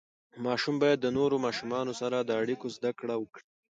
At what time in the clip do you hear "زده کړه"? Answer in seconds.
2.75-3.15